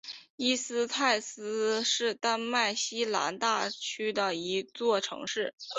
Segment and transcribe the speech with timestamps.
[0.35, 5.53] 灵斯泰兹是丹麦西兰大区的一座城市。